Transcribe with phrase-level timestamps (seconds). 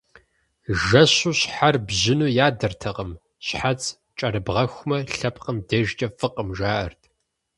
[0.83, 3.11] Жэщу щхьэр бжьыну ядэртэкъым,
[3.45, 3.81] щхьэц
[4.17, 7.01] кӀэрыбгъэхумэ, лъэпкъым дежкӀэ фӀыкъым, жаӀэрт.